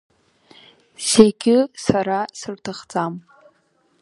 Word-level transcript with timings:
Зегьы 1.07 1.57
сара 1.83 2.19
сырҭахӡам… 2.39 3.13